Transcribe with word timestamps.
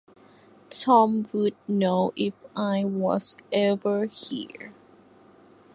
Tom 0.71 1.27
would 1.31 1.55
know 1.67 2.11
if 2.15 2.33
I 2.55 2.83
was 2.83 3.37
ever 3.53 4.05
here. 4.07 4.73